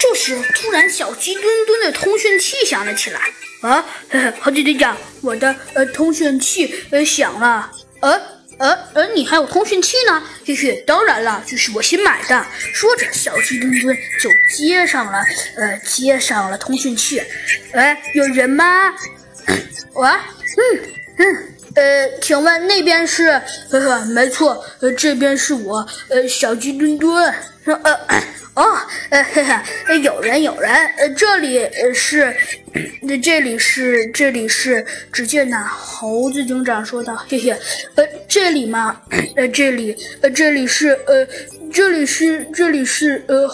[0.00, 3.20] 这时，突然小鸡墩墩的通讯器响了起来。
[3.60, 3.84] 啊，
[4.40, 7.70] 猴子队长，我的呃通讯器呃响了。
[8.00, 8.18] 呃
[8.56, 10.22] 呃呃，你还有通讯器呢？
[10.46, 12.46] 嘿嘿，当然了，这是我新买的。
[12.72, 15.22] 说着，小鸡墩墩就接上了
[15.58, 17.22] 呃接上了通讯器。
[17.72, 18.94] 哎，有人吗？
[19.92, 20.80] 喂，嗯
[21.18, 23.30] 嗯，呃，请问那边是？
[23.70, 27.34] 呵呵，没错，呃，这边是我，呃，小鸡墩墩。
[27.66, 28.00] 呃。
[28.60, 28.76] 哦，
[29.08, 32.36] 呃，嘿嘿，有人，有人，呃，这里是，
[33.22, 37.50] 这里是，这里是，只见那猴子警长说道，嘿嘿，
[37.94, 39.00] 呃，这里嘛，
[39.34, 41.26] 呃，这里，呃，这里是，呃，
[41.72, 43.48] 这里是，这里是，呃，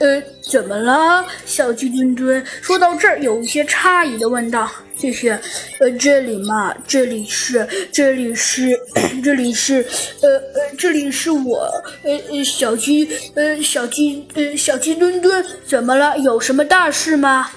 [0.00, 1.26] 呃，怎么了？
[1.44, 4.66] 小鸡墩墩说到这儿，有一些诧异的问道。
[4.98, 5.38] 谢谢，
[5.78, 8.78] 呃，这里嘛，这里是，这里是，
[9.22, 9.86] 这里是，
[10.22, 11.70] 呃呃，这里是我，
[12.02, 16.16] 呃呃，小鸡，呃，小鸡，呃，小鸡墩墩，怎么了？
[16.18, 17.50] 有什么大事吗？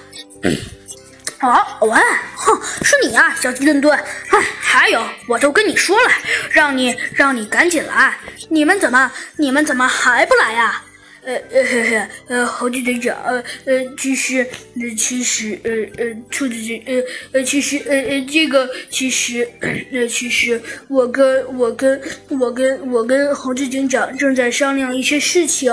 [1.38, 1.90] 啊，喂，
[2.36, 6.10] 哼，是你啊，小鸡墩墩，哼，还有，我都跟你说了，
[6.50, 8.18] 让你，让你赶紧来，
[8.50, 10.82] 你们怎么，你们怎么还不来呀？
[11.24, 14.38] 呃呃嘿嘿，呃猴子警长，呃呃其实，
[14.76, 15.70] 呃其实，呃
[16.04, 16.94] 呃兔子警，呃
[17.32, 19.46] 呃其实，呃呃这个其实，
[19.92, 25.72] 呃其实我跟我跟我跟我跟猴子警长正在商量一些事情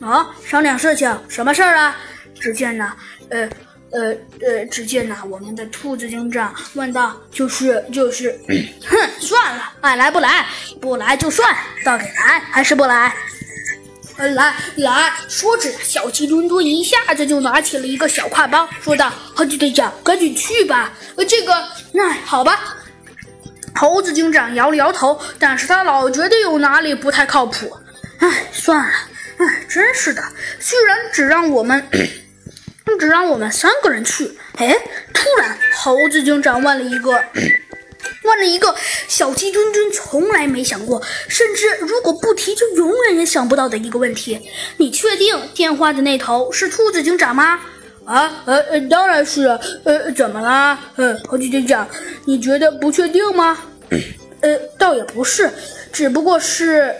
[0.00, 1.96] 啊，商量事情，什么事儿啊？
[2.40, 2.92] 只见呢，
[3.30, 3.48] 呃
[3.90, 8.36] 呃呃，只见呢，我们的兔子警长问道，就是就是，
[8.84, 10.44] 哼，算了，爱来不来，
[10.80, 13.14] 不来就算，到底来还是不来？
[14.18, 21.54] 来来说着，小鸡墩墩一下子就拿起了一个小挎包，说道：“猴子队长，赶紧去吧。”呃，这个，
[21.92, 22.76] 那好吧。
[23.74, 27.76] 猴子警长摇了摇头，但是他老觉得有哪里不太靠谱。
[28.18, 28.92] 哎，算了，
[29.36, 30.20] 哎，真是的，
[30.58, 31.88] 居然只让我们，
[32.98, 34.36] 只让我们三个人去。
[34.56, 34.76] 哎，
[35.14, 37.22] 突然，猴子警长问了一个。
[38.28, 38.74] 问了一个
[39.08, 44.38] 小鸡墩墩从来没想过，甚至如果不提就永远也想不到的一个问题：
[44.76, 47.58] 你确定电话的那头是兔子警长吗？
[48.04, 49.46] 啊，呃呃，当然是。
[49.84, 50.78] 呃，怎么啦？
[50.96, 51.88] 呃，猴子警长，
[52.26, 53.58] 你觉得不确定吗？
[54.40, 55.50] 呃，倒也不是，
[55.92, 56.94] 只不过是。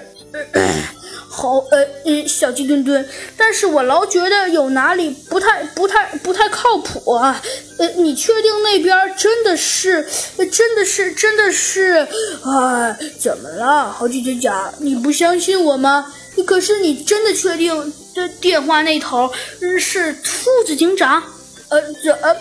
[1.41, 7.41] 好，呃，呃，小鸡墩墩，但是我老觉得有哪里不太、不太、不太靠谱啊。
[7.79, 10.05] 呃，你确定那边真的是，
[10.51, 12.05] 真的是，真的是？
[12.43, 14.75] 啊，怎么了，好几警长？
[14.81, 16.13] 你不相信我吗？
[16.45, 19.33] 可是你真的确定这电话那头
[19.79, 21.23] 是兔子警长？
[21.69, 22.35] 呃，这，呃，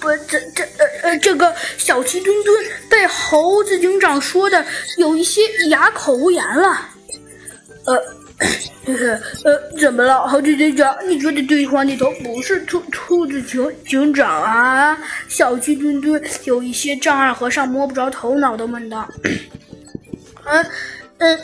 [0.00, 4.64] 不，这，这，呃，呃，这个小鸡墩墩被猴子警长说的
[4.96, 6.88] 有一些哑口无言了。
[7.84, 8.21] 呃。
[8.84, 9.06] 嘿 嘿，
[9.44, 10.94] 呃，怎么了，猴子警长？
[11.08, 14.98] 你觉得对话那头不是兔兔子警警长啊？
[15.28, 19.08] 小鸡墩墩有一些丈二和尚摸不着头脑的问道。
[20.44, 20.66] 嗯
[21.18, 21.38] 嗯，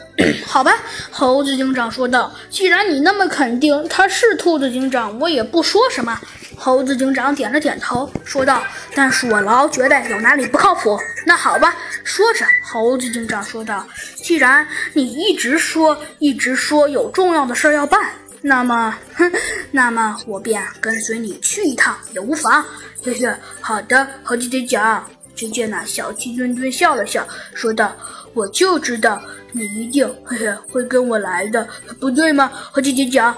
[0.44, 0.72] 好吧，
[1.12, 2.34] 猴子警长说道。
[2.50, 6.20] 既然你那么肯定他是兔子警长，我也不说什么。
[6.56, 8.60] 猴子警长点了点头，说道
[8.96, 11.72] ：“但是我老觉得有哪里不靠谱。”那好吧，
[12.08, 13.86] 说着，猴子警长说道
[14.16, 18.10] ：“既然你一直说，一直说有重要的事要办，
[18.40, 19.30] 那么，哼，
[19.70, 22.64] 那么我便跟随你去一趟也无妨。”
[23.04, 23.30] 嘿嘿，
[23.60, 25.04] 好的，猴子警长。
[25.36, 27.24] 只见那小鸡墩墩笑了笑，
[27.54, 27.94] 说道
[28.34, 31.68] ：“我就知道你一定嘿嘿会跟我来的，
[32.00, 33.36] 不对吗，猴子警长？”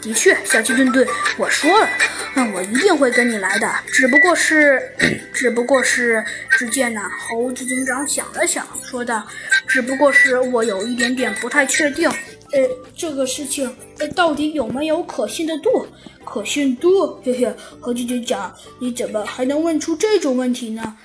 [0.00, 1.06] 的确，小鸡墩墩，
[1.38, 1.88] 我说了，
[2.34, 3.72] 嗯，我一定会跟你来的。
[3.86, 4.80] 只不过是，
[5.32, 9.26] 只不过是，只见那猴子警长想了想，说道
[9.68, 15.86] ：“只不过是我有一点点不太确定，呃，这个事情，呃，到底有没有可信的度？
[16.24, 17.20] 可信度？
[17.24, 20.96] 嘿嘿，猴子警长，你怎么还能问出这种问题呢？”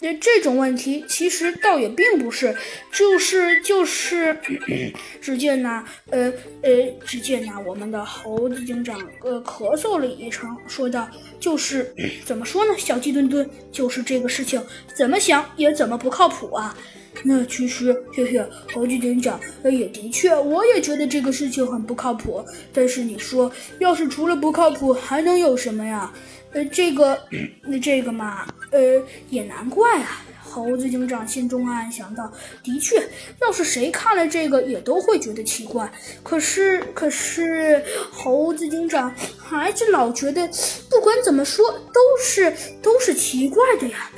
[0.00, 2.54] 那这种问题其实倒也并不是，
[2.92, 4.36] 就是就是，
[5.22, 6.30] 只见呢，呃
[6.62, 6.70] 呃，
[7.06, 11.08] 只见呢，我们的猴子警长呃咳嗽了一声，说道
[11.40, 14.62] ：“就是怎么说呢，小鸡墩墩，就是这个事情
[14.94, 16.76] 怎么想也怎么不靠谱啊。
[17.24, 18.44] 那其实，嘿嘿，
[18.74, 22.44] 猴子警长，也的确，我也觉得这个事情很不靠谱。
[22.74, 26.12] 但是你说，要是除了不靠谱，还能有什么呀？”
[26.52, 27.18] 呃，这个，
[27.62, 30.22] 那这个嘛，呃，也难怪啊。
[30.44, 32.30] 猴子警长心中暗暗想到：
[32.62, 33.02] 的确，
[33.40, 35.90] 要是谁看了这个，也都会觉得奇怪。
[36.22, 40.46] 可是，可是，猴子警长还是老觉得，
[40.90, 44.10] 不管怎么说，都是都是奇怪的呀。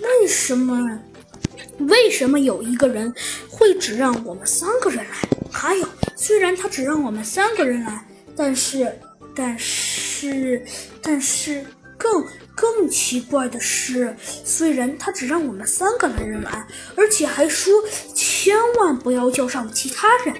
[0.00, 1.00] 为什么？
[1.80, 3.12] 为什么有一个人
[3.50, 5.16] 会只让我们三个人来？
[5.50, 8.96] 还有，虽然他只让我们三个人来，但是。
[9.36, 10.64] 但是，
[11.02, 11.62] 但是
[11.98, 16.66] 更更奇怪的是，虽然他只让我们三个男人来，
[16.96, 17.72] 而且还说
[18.14, 20.34] 千万不要叫上其他人。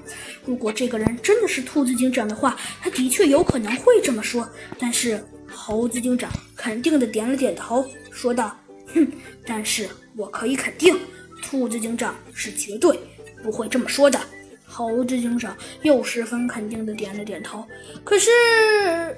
[0.47, 4.49] 如果这个人真的是兔子警长的话，他的确有可能会这么说。
[4.79, 5.23] 但是
[5.53, 8.59] 猴子警长肯定的点了点头，说道
[8.95, 9.07] ：“哼，
[9.45, 10.97] 但是我可以肯定，
[11.43, 12.99] 兔子警长是绝对
[13.43, 14.19] 不会这么说的。”
[14.77, 17.65] 猴子警长又十分肯定的点了点头。
[18.05, 18.31] 可是，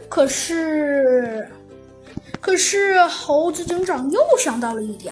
[0.09, 1.49] 可是，
[2.41, 5.07] 可是，猴子警长又想到了一点。